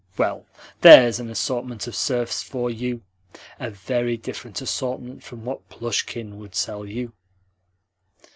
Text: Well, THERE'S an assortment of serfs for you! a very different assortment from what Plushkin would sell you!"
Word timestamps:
Well, 0.17 0.47
THERE'S 0.81 1.19
an 1.19 1.29
assortment 1.29 1.85
of 1.85 1.95
serfs 1.95 2.41
for 2.41 2.71
you! 2.71 3.03
a 3.59 3.69
very 3.69 4.17
different 4.17 4.59
assortment 4.59 5.21
from 5.21 5.45
what 5.45 5.69
Plushkin 5.69 6.37
would 6.39 6.55
sell 6.55 6.87
you!" 6.87 7.13